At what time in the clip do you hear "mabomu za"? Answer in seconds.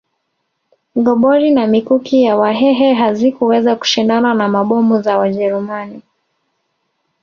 4.49-5.17